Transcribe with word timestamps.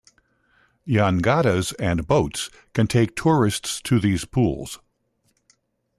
"Jangadas" 0.87 1.73
and 1.77 2.07
boats 2.07 2.49
can 2.73 2.87
take 2.87 3.15
tourists 3.15 3.79
to 3.83 3.99
these 3.99 4.25
pools. 4.25 4.79